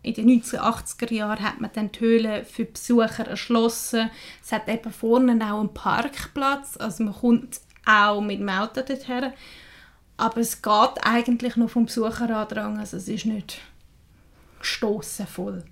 In 0.02 0.14
den 0.14 0.42
1980er 0.42 1.14
Jahren 1.14 1.44
hat 1.44 1.60
man 1.60 1.72
dann 1.74 1.92
die 1.92 2.00
Höhle 2.00 2.46
für 2.46 2.66
Besucher 2.66 3.28
erschlossen. 3.28 4.10
Es 4.44 4.52
hat 4.52 4.70
eben 4.70 4.94
vorne 4.94 5.34
auch 5.46 5.60
einen 5.60 5.74
Parkplatz, 5.74 6.78
also 6.78 7.04
man 7.04 7.14
kommt 7.14 7.60
auch 7.86 8.22
mit 8.22 8.40
dem 8.40 8.50
Auto 8.50 8.82
dorthin. 8.82 9.34
Aber 10.18 10.38
es 10.38 10.62
geht 10.62 11.04
eigentlich 11.04 11.56
noch 11.56 11.70
vom 11.70 11.86
Besucherandrang, 11.86 12.78
also 12.78 12.98
es 12.98 13.08
ist 13.08 13.26
nicht 13.26 13.60
gestossen 14.60 15.28
voll. 15.28 15.64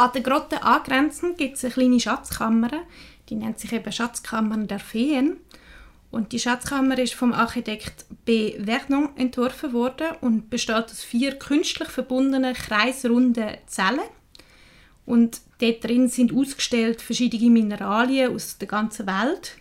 An 0.00 0.12
der 0.14 0.22
Grotte 0.22 0.62
angrenzend 0.62 1.36
gibt 1.36 1.58
es 1.58 1.64
eine 1.64 1.74
kleine 1.74 2.00
Schatzkammer, 2.00 2.70
die 3.28 3.34
nennt 3.34 3.58
sich 3.58 3.70
eben 3.70 3.92
Schatzkammern 3.92 4.66
der 4.66 4.78
Feen. 4.78 5.36
Und 6.10 6.32
die 6.32 6.38
Schatzkammer 6.38 6.98
ist 6.98 7.12
vom 7.12 7.34
Architekt 7.34 8.06
B. 8.24 8.58
Vernon 8.64 9.10
entworfen 9.16 9.74
worden 9.74 10.06
und 10.22 10.48
besteht 10.48 10.86
aus 10.86 11.04
vier 11.04 11.38
künstlich 11.38 11.90
verbundenen 11.90 12.54
kreisrunden 12.54 13.58
Zellen. 13.66 14.00
Und 15.04 15.42
dort 15.58 15.84
drin 15.84 16.08
sind 16.08 16.34
ausgestellt 16.34 17.02
verschiedene 17.02 17.50
Mineralien 17.50 18.34
aus 18.34 18.56
der 18.56 18.68
ganzen 18.68 19.06
Welt. 19.06 19.58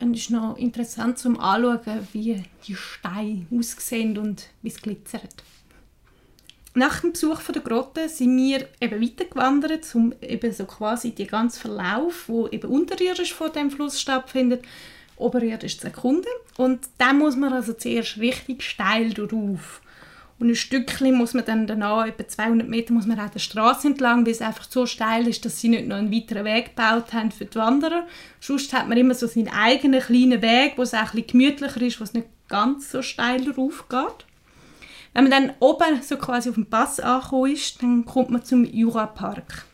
Und 0.00 0.14
es 0.14 0.22
ist 0.22 0.30
noch 0.30 0.56
interessant 0.56 1.16
zum 1.16 1.38
Anschauen, 1.38 2.08
wie 2.12 2.42
die 2.66 2.74
Steine 2.74 3.46
aussehen 3.56 4.18
und 4.18 4.48
wie 4.62 4.68
es 4.70 4.82
glitzert. 4.82 5.44
Nach 6.76 7.00
dem 7.00 7.12
Besuch 7.12 7.40
von 7.40 7.52
der 7.52 7.62
Grotte 7.62 8.08
sind 8.08 8.36
wir 8.36 8.66
eben 8.80 9.00
weitergewandert, 9.00 9.86
um 9.94 10.12
eben 10.20 10.52
so 10.52 10.64
quasi 10.64 11.12
den 11.12 11.28
ganzen 11.28 11.60
Verlauf, 11.60 12.28
wo 12.28 12.48
eben 12.48 12.68
unterirdisch 12.68 13.32
vor 13.32 13.50
dem 13.50 13.70
Fluss 13.70 14.00
stattfindet, 14.00 14.64
oberirdisch 15.16 15.78
zu 15.78 15.86
erkunden. 15.86 16.32
Und 16.56 16.88
dann 16.98 17.18
muss 17.18 17.36
man 17.36 17.52
also 17.52 17.74
zuerst 17.74 18.18
richtig 18.18 18.64
steil 18.64 19.10
drauf. 19.10 19.82
Und 20.40 20.48
ein 20.48 20.56
Stückchen 20.56 21.14
muss 21.14 21.32
man 21.32 21.44
dann 21.44 21.68
danach, 21.68 22.08
etwa 22.08 22.26
200 22.26 22.68
Meter, 22.68 22.92
muss 22.92 23.06
man 23.06 23.20
auch 23.20 23.30
der 23.30 23.38
Straße 23.38 23.86
entlang, 23.86 24.26
weil 24.26 24.32
es 24.32 24.40
einfach 24.40 24.68
so 24.68 24.84
steil 24.84 25.28
ist, 25.28 25.44
dass 25.44 25.60
sie 25.60 25.68
nicht 25.68 25.86
noch 25.86 25.96
einen 25.96 26.12
weiteren 26.12 26.44
Weg 26.44 26.74
gebaut 26.74 27.12
haben 27.12 27.30
für 27.30 27.44
die 27.44 27.56
Wanderer. 27.56 28.04
Sonst 28.40 28.72
hat 28.72 28.88
man 28.88 28.98
immer 28.98 29.14
so 29.14 29.28
seinen 29.28 29.48
eigenen 29.48 30.00
kleinen 30.00 30.42
Weg, 30.42 30.72
wo 30.76 30.82
es 30.82 30.92
auch 30.92 30.98
ein 30.98 31.22
bisschen 31.22 31.26
gemütlicher 31.28 31.82
ist, 31.82 32.00
wo 32.00 32.04
es 32.04 32.14
nicht 32.14 32.26
ganz 32.48 32.90
so 32.90 33.00
steil 33.00 33.44
drauf 33.44 33.84
geht. 33.88 34.26
Wenn 35.14 35.28
man 35.28 35.30
dann 35.30 35.52
oben 35.60 36.02
so 36.02 36.16
quasi 36.16 36.48
auf 36.48 36.56
dem 36.56 36.66
Pass 36.66 37.00
angekommen 37.00 37.52
ist, 37.52 37.82
dann 37.82 38.04
kommt 38.04 38.30
man 38.30 38.44
zum 38.44 38.64
Jurapark. 38.64 39.64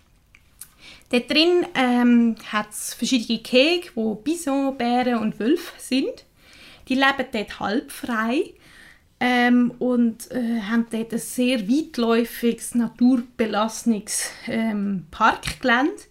Dort 1.08 1.30
drin 1.30 1.66
ähm, 1.74 2.36
hat 2.52 2.70
es 2.70 2.94
verschiedene 2.94 3.40
Gehege, 3.40 3.88
wo 3.94 4.14
Bison, 4.14 4.76
Bären 4.76 5.18
und 5.18 5.40
Wölfe 5.40 5.72
sind. 5.78 6.24
Die 6.88 6.94
leben 6.94 7.26
dort 7.32 7.58
halbfrei 7.58 8.52
ähm, 9.18 9.72
und 9.78 10.30
äh, 10.30 10.60
haben 10.60 10.86
dort 10.90 11.12
ein 11.12 11.18
sehr 11.18 11.68
weitläufiges, 11.68 12.74
naturbelassenes 12.74 14.30
ähm, 14.46 15.06
Parkgelände. 15.10 16.02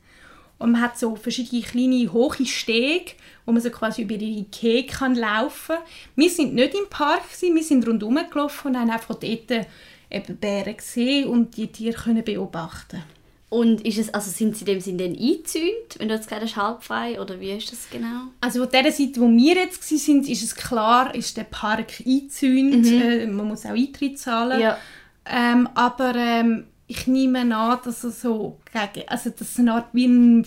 Und 0.59 0.73
man 0.73 0.81
hat 0.81 0.99
so 0.99 1.15
verschiedene 1.15 1.61
kleine, 1.61 2.11
hohe 2.11 2.45
Stege, 2.45 3.13
wo 3.45 3.53
man 3.53 3.61
so 3.61 3.69
quasi 3.69 4.03
über 4.03 4.17
die 4.17 4.39
Ikea 4.39 4.83
kann 4.83 5.15
laufen 5.15 5.75
kann. 5.75 5.85
Wir 6.15 6.29
sind 6.29 6.53
nicht 6.53 6.73
im 6.75 6.89
Park, 6.89 7.23
wir 7.41 7.63
sind 7.63 7.87
rundherum 7.87 8.19
gelaufen 8.29 8.67
und 8.67 8.77
haben 8.77 8.89
einfach 8.89 9.15
dort 9.15 9.67
eben 10.11 10.37
Bären 10.37 10.77
gesehen 10.77 11.29
und 11.29 11.55
die 11.55 11.67
Tiere 11.67 11.95
können 11.95 12.23
beobachten 12.23 13.03
Und 13.49 13.85
ist 13.85 13.97
es, 13.97 14.13
also 14.13 14.29
sind 14.29 14.57
sie 14.57 14.65
dem 14.65 14.81
Sinne 14.81 15.03
dann 15.03 15.17
eingezäunt, 15.17 15.97
wenn 15.97 16.09
du 16.09 16.15
jetzt 16.15 16.29
hast, 16.29 16.55
halbfrei, 16.57 17.21
oder 17.21 17.39
wie 17.39 17.51
ist 17.51 17.71
das 17.71 17.89
genau? 17.89 18.25
Also 18.41 18.63
von 18.63 18.71
der 18.71 18.91
Seite, 18.91 19.21
wo 19.21 19.29
wir 19.29 19.55
jetzt 19.55 19.83
sind, 19.83 20.27
ist 20.27 20.43
es 20.43 20.55
klar, 20.55 21.15
ist 21.15 21.37
der 21.37 21.45
Park 21.45 22.03
eingezäunt. 22.05 22.85
Äh, 22.85 23.27
man 23.27 23.47
muss 23.47 23.65
auch 23.65 23.71
Eintritt 23.71 24.19
zahlen. 24.19 24.59
Ja. 24.59 24.77
Ähm, 25.25 25.69
aber 25.73 26.15
ähm, 26.15 26.65
ich 26.89 27.07
nehme 27.07 27.55
an, 27.55 27.79
dass 27.85 28.03
er 28.03 28.09
so 28.11 28.59
gegen, 28.73 29.07
also 29.07 29.29
das 29.29 29.49
ist 29.51 29.59
eine 29.59 29.73
Art 29.75 29.87
wie 29.93 30.07
ein, 30.07 30.45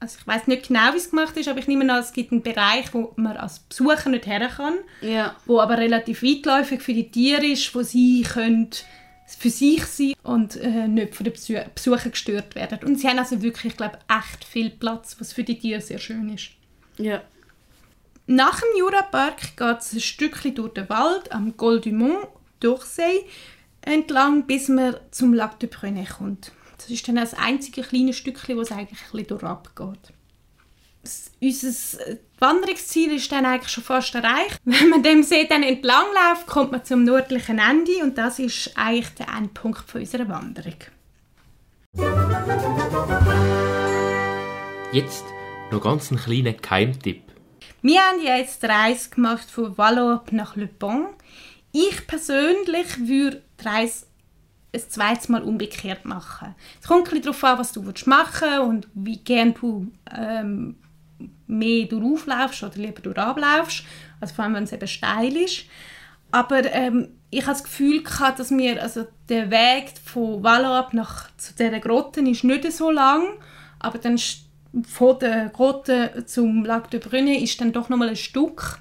also 0.00 0.18
ich 0.20 0.26
weiß 0.26 0.46
nicht 0.48 0.68
genau, 0.68 0.92
wie 0.92 0.96
es 0.98 1.10
gemacht 1.10 1.36
ist, 1.36 1.48
aber 1.48 1.60
ich 1.60 1.68
nehme 1.68 1.90
an, 1.90 2.00
es 2.00 2.12
gibt 2.12 2.32
einen 2.32 2.42
Bereich, 2.42 2.92
wo 2.92 3.12
man 3.16 3.36
als 3.36 3.60
Besucher 3.60 4.10
nicht 4.10 4.26
her 4.26 4.48
kann, 4.48 4.74
Ja. 5.00 5.36
wo 5.46 5.60
aber 5.60 5.78
relativ 5.78 6.22
weitläufig 6.22 6.82
für 6.82 6.92
die 6.92 7.10
Tiere 7.10 7.46
ist, 7.46 7.74
wo 7.74 7.82
sie 7.82 8.22
können 8.22 8.68
für 9.38 9.48
sich 9.50 9.84
sein 9.86 10.14
und 10.24 10.56
äh, 10.56 10.88
nicht 10.88 11.14
von 11.14 11.22
den 11.24 11.32
Besu 11.34 11.54
Besuchern 11.72 12.10
gestört 12.10 12.56
werden. 12.56 12.80
Und 12.84 12.98
sie 12.98 13.06
haben 13.06 13.20
also 13.20 13.40
wirklich, 13.40 13.72
ich 13.72 13.76
glaube, 13.76 13.98
echt 14.08 14.44
viel 14.44 14.70
Platz, 14.70 15.16
was 15.20 15.32
für 15.32 15.44
die 15.44 15.56
Tiere 15.58 15.80
sehr 15.80 15.98
schön 16.00 16.28
ist. 16.34 16.50
Ja. 16.98 17.22
Nach 18.26 18.58
dem 18.60 18.68
Jurapark 18.78 19.56
geht 19.56 19.78
es 19.78 19.92
ein 19.92 20.00
Stückchen 20.00 20.54
durch 20.56 20.72
den 20.74 20.88
Wald 20.88 21.30
am 21.32 21.56
Col 21.56 21.80
du 21.80 21.90
Mont 21.90 22.26
d'Orsay 22.60 23.20
entlang, 23.82 24.46
bis 24.46 24.68
man 24.68 24.96
zum 25.10 25.34
Lac 25.34 25.58
de 25.60 25.68
Prenay 25.68 26.06
kommt. 26.06 26.52
Das 26.76 26.90
ist 26.90 27.06
dann 27.06 27.16
das 27.16 27.34
einzige 27.34 27.82
kleine 27.82 28.12
Stückchen, 28.12 28.56
wo 28.56 28.62
es 28.62 28.72
eigentlich 28.72 29.00
ein 29.00 29.10
bisschen 29.12 29.26
durchab 29.26 29.76
geht. 29.76 30.14
Unser 31.40 32.06
äh, 32.06 32.18
Wanderungsziel 32.38 33.12
ist 33.12 33.32
dann 33.32 33.46
eigentlich 33.46 33.72
schon 33.72 33.84
fast 33.84 34.14
erreicht. 34.14 34.60
Wenn 34.64 34.90
man 34.90 35.02
dem 35.02 35.22
See 35.22 35.46
dann 35.46 35.62
entlang 35.62 36.06
läuft, 36.12 36.46
kommt 36.46 36.72
man 36.72 36.84
zum 36.84 37.04
nördlichen 37.04 37.58
Ende 37.58 38.02
und 38.02 38.18
das 38.18 38.38
ist 38.38 38.72
eigentlich 38.76 39.14
der 39.14 39.28
Endpunkt 39.28 39.88
von 39.88 40.00
unserer 40.00 40.28
Wanderung. 40.28 40.74
Jetzt 44.92 45.24
noch 45.70 45.82
ganz 45.82 46.10
einen 46.10 46.20
kleinen 46.20 46.56
Geheimtipp. 46.60 47.22
Wir 47.82 48.00
haben 48.00 48.22
ja 48.22 48.36
jetzt 48.36 48.62
die 48.62 48.66
Reise 48.66 49.10
gemacht 49.10 49.50
von 49.50 49.76
Vallorbe 49.76 50.36
nach 50.36 50.56
Le 50.56 50.66
Pont. 50.66 51.08
Ich 51.72 52.06
persönlich 52.06 53.06
würde 53.06 53.42
die 53.60 53.68
Reise 53.68 54.06
ein 54.72 54.80
zweites 54.88 55.28
Mal 55.28 55.42
umgekehrt 55.42 56.04
machen. 56.04 56.54
Es 56.80 56.86
kommt 56.86 57.12
ein 57.12 57.22
darauf 57.22 57.42
an, 57.42 57.58
was 57.58 57.72
du 57.72 57.82
machen 57.82 58.48
willst 58.48 58.60
und 58.60 58.88
wie 58.94 59.18
gern 59.18 59.54
du 59.54 59.90
ähm, 60.16 60.76
mehr 61.46 61.86
durchlaufst 61.86 62.62
oder 62.62 62.76
lieber 62.76 63.02
durchablaufst. 63.02 63.84
Also 64.20 64.34
vor 64.34 64.44
allem, 64.44 64.54
wenn 64.54 64.64
es 64.64 64.72
eben 64.72 64.86
steil 64.86 65.36
ist. 65.36 65.64
Aber 66.30 66.64
ähm, 66.72 67.08
ich 67.30 67.42
habe 67.42 67.52
das 67.52 67.64
Gefühl 67.64 68.02
gehabt, 68.02 68.38
dass 68.38 68.50
mir 68.50 68.80
also 68.80 69.06
der 69.28 69.50
Weg 69.50 69.92
von 70.04 70.42
Vallorbe 70.42 70.96
nach 70.96 71.34
zu 71.36 71.54
dieser 71.54 71.80
Grotte 71.80 72.20
ist 72.20 72.44
nicht 72.44 72.72
so 72.72 72.90
lang, 72.90 73.24
aber 73.78 73.98
dann 73.98 74.20
von 74.86 75.18
der 75.18 75.48
Grotte 75.48 76.24
zum 76.26 76.64
Lac 76.64 76.90
de 76.90 77.00
Brunne 77.00 77.42
ist 77.42 77.60
dann 77.60 77.72
doch 77.72 77.88
noch 77.88 77.96
mal 77.96 78.08
ein 78.08 78.16
Stück. 78.16 78.78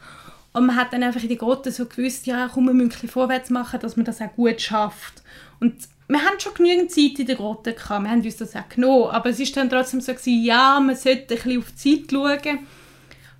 Und 0.59 0.65
man 0.65 0.75
hat 0.75 0.91
dann 0.91 1.03
einfach 1.03 1.23
in 1.23 1.29
die 1.29 1.37
Grotte 1.37 1.71
so 1.71 1.85
gewusst, 1.85 2.27
ja, 2.27 2.49
komm, 2.53 2.65
wir 2.65 2.73
müssen 2.73 3.07
vorwärts 3.07 3.49
machen, 3.49 3.79
dass 3.79 3.95
man 3.95 4.03
das 4.05 4.19
auch 4.19 4.33
gut 4.33 4.59
schafft. 4.59 5.23
Und 5.61 5.73
wir 6.09 6.19
haben 6.19 6.37
schon 6.37 6.53
genügend 6.53 6.91
Zeit 6.91 7.17
in 7.17 7.27
der 7.27 7.37
Grotte 7.37 7.71
gehabt, 7.71 8.03
wir 8.03 8.11
haben 8.11 8.21
uns 8.21 8.35
das 8.35 8.57
auch 8.57 8.67
genommen, 8.67 9.09
aber 9.11 9.29
es 9.29 9.39
ist 9.39 9.55
dann 9.55 9.69
trotzdem 9.69 10.01
so 10.01 10.11
gewesen, 10.11 10.43
ja, 10.43 10.77
man 10.81 10.97
sollte 10.97 11.21
ein 11.21 11.27
bisschen 11.27 11.59
auf 11.59 11.71
die 11.71 12.01
Zeit 12.01 12.11
schauen. 12.11 12.59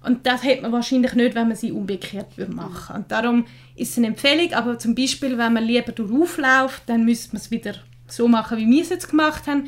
Und 0.01 0.25
das 0.25 0.45
hätte 0.45 0.61
man 0.61 0.71
wahrscheinlich 0.71 1.13
nicht, 1.13 1.35
wenn 1.35 1.49
man 1.49 1.57
sie 1.57 1.73
umgekehrt 1.73 2.37
würde 2.37 2.53
machen 2.53 2.95
Und 2.95 3.11
darum 3.11 3.45
ist 3.75 3.91
es 3.91 3.97
eine 3.97 4.07
Empfehlung, 4.07 4.53
aber 4.53 4.79
zum 4.79 4.95
Beispiel, 4.95 5.37
wenn 5.37 5.51
man 5.51 5.65
lieber 5.65 5.91
durchaufläuft, 5.91 6.83
dann 6.85 7.03
müsste 7.03 7.33
man 7.33 7.41
es 7.41 7.51
wieder 7.51 7.73
so 8.07 8.29
machen, 8.29 8.57
wie 8.57 8.69
wir 8.69 8.81
es 8.81 8.87
jetzt 8.87 9.09
gemacht 9.09 9.45
haben. 9.45 9.67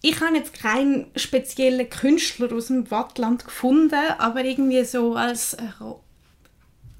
Ich 0.00 0.20
habe 0.20 0.36
jetzt 0.36 0.54
keinen 0.54 1.06
speziellen 1.16 1.90
Künstler 1.90 2.52
aus 2.52 2.68
dem 2.68 2.90
Wattland 2.90 3.44
gefunden, 3.44 3.98
aber 4.18 4.44
irgendwie 4.44 4.84
so 4.84 5.14
als 5.14 5.54
äh, 5.54 5.62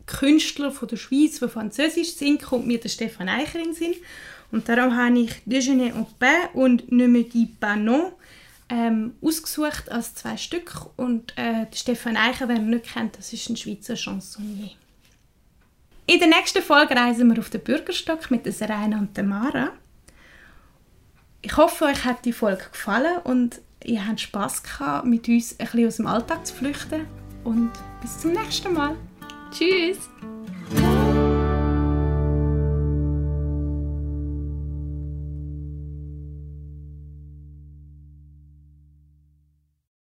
Künstler 0.06 0.72
von 0.72 0.88
der 0.88 0.96
Schweiz, 0.96 1.38
der 1.38 1.48
Französisch 1.48 2.14
singt, 2.14 2.42
kommt 2.42 2.66
mir 2.66 2.80
der 2.80 2.88
Stefan 2.88 3.28
Eicher 3.28 3.60
in 3.60 3.66
den 3.66 3.74
Sinn. 3.74 3.94
Und 4.50 4.68
darum 4.68 4.96
habe 4.96 5.18
ich 5.20 5.30
Déjeuner 5.44 5.94
en 5.94 6.06
paix 6.18 6.48
und 6.54 6.90
Ne 6.90 7.06
me 7.06 7.24
dis 7.24 7.48
pas 7.60 7.76
non 7.76 8.12
ähm, 8.70 9.14
ausgesucht 9.20 9.90
als 9.90 10.14
zwei 10.14 10.36
Stück. 10.36 10.90
Und 10.96 11.36
äh, 11.36 11.66
Stefan 11.74 12.16
Eicher, 12.16 12.48
wer 12.48 12.56
ihn 12.56 12.70
nicht 12.70 12.92
kennt, 12.92 13.16
das 13.18 13.32
ist 13.32 13.48
ein 13.48 13.56
Schweizer 13.56 13.94
Chansonnier. 13.94 14.70
In 16.06 16.18
der 16.18 16.28
nächsten 16.28 16.62
Folge 16.62 16.96
reisen 16.96 17.30
wir 17.30 17.38
auf 17.38 17.50
den 17.50 17.62
Bürgerstock 17.62 18.30
mit 18.30 18.50
Serena 18.52 18.98
und 18.98 19.16
Mara. 19.26 19.72
Ich 21.40 21.57
hoffe, 21.57 21.85
euch 21.85 22.04
hat 22.04 22.25
die 22.25 22.33
Folge 22.33 22.64
gefallen 22.73 23.18
und 23.23 23.61
ihr 23.85 24.07
habt 24.07 24.21
Spass 24.21 24.62
gehabt, 24.62 25.07
mit 25.07 25.28
uns 25.28 25.59
ein 25.59 25.66
bisschen 25.66 25.87
aus 25.87 25.97
dem 25.97 26.07
Alltag 26.07 26.47
zu 26.47 26.54
flüchten. 26.54 27.07
Und 27.45 27.71
bis 28.00 28.18
zum 28.18 28.33
nächsten 28.33 28.73
Mal. 28.73 28.97
Tschüss! 29.52 30.09